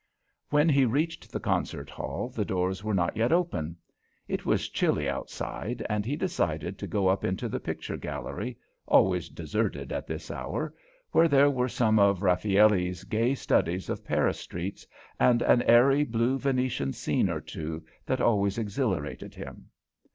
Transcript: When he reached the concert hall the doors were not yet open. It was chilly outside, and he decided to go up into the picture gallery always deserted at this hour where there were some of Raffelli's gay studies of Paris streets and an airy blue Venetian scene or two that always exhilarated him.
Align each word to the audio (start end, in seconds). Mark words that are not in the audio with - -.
When 0.49 0.67
he 0.67 0.83
reached 0.85 1.31
the 1.31 1.39
concert 1.39 1.91
hall 1.91 2.29
the 2.29 2.43
doors 2.43 2.83
were 2.83 2.95
not 2.95 3.15
yet 3.15 3.31
open. 3.31 3.75
It 4.27 4.47
was 4.47 4.67
chilly 4.69 5.07
outside, 5.07 5.85
and 5.87 6.07
he 6.07 6.15
decided 6.15 6.79
to 6.79 6.87
go 6.87 7.07
up 7.07 7.23
into 7.23 7.47
the 7.47 7.59
picture 7.59 7.97
gallery 7.97 8.57
always 8.87 9.29
deserted 9.29 9.91
at 9.93 10.07
this 10.07 10.31
hour 10.31 10.73
where 11.11 11.27
there 11.27 11.51
were 11.51 11.69
some 11.69 11.99
of 11.99 12.23
Raffelli's 12.23 13.03
gay 13.03 13.35
studies 13.35 13.89
of 13.91 14.03
Paris 14.03 14.39
streets 14.39 14.87
and 15.19 15.43
an 15.43 15.61
airy 15.61 16.03
blue 16.03 16.39
Venetian 16.39 16.93
scene 16.93 17.29
or 17.29 17.39
two 17.39 17.85
that 18.07 18.19
always 18.21 18.57
exhilarated 18.57 19.35
him. 19.35 19.69